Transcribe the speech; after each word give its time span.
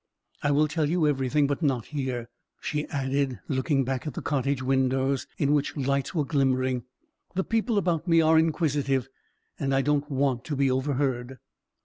I 0.41 0.49
will 0.49 0.67
tell 0.67 0.89
you 0.89 1.07
everything, 1.07 1.45
but 1.45 1.61
not 1.61 1.85
here," 1.85 2.27
she 2.59 2.87
added, 2.87 3.39
looking 3.47 3.83
back 3.83 4.07
at 4.07 4.15
the 4.15 4.21
cottage 4.23 4.63
windows, 4.63 5.27
in 5.37 5.53
which 5.53 5.77
lights 5.77 6.15
were 6.15 6.25
glimmering; 6.25 6.85
"the 7.35 7.43
people 7.43 7.77
about 7.77 8.07
me 8.07 8.19
are 8.19 8.39
inquisitive, 8.39 9.07
and 9.59 9.75
I 9.75 9.83
don't 9.83 10.09
want 10.09 10.43
to 10.45 10.55
be 10.55 10.71
overheard." 10.71 11.37